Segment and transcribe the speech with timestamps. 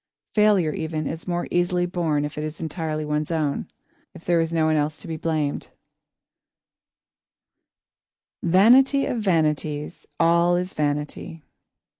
[0.33, 3.67] Failure, even, is more easily borne if it is entirely one's own;
[4.15, 5.69] if there is no one else to be blamed.
[8.41, 8.51] [Sidenote: The Bitter Proof]
[8.81, 11.43] "Vanity of vanities, all is vanity."